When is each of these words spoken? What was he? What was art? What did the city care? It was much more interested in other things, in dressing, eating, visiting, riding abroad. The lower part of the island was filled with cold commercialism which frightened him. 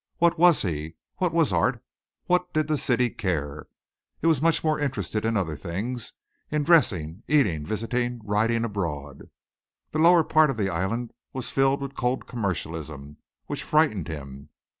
What 0.17 0.39
was 0.39 0.63
he? 0.63 0.95
What 1.17 1.31
was 1.31 1.53
art? 1.53 1.79
What 2.25 2.51
did 2.55 2.67
the 2.67 2.75
city 2.79 3.11
care? 3.11 3.67
It 4.19 4.25
was 4.25 4.41
much 4.41 4.63
more 4.63 4.79
interested 4.79 5.25
in 5.25 5.37
other 5.37 5.55
things, 5.55 6.13
in 6.49 6.63
dressing, 6.63 7.21
eating, 7.27 7.63
visiting, 7.67 8.19
riding 8.23 8.65
abroad. 8.65 9.29
The 9.91 9.99
lower 9.99 10.23
part 10.23 10.49
of 10.49 10.57
the 10.57 10.71
island 10.71 11.11
was 11.33 11.51
filled 11.51 11.83
with 11.83 11.93
cold 11.93 12.25
commercialism 12.25 13.17
which 13.45 13.61
frightened 13.61 14.07
him. 14.07 14.49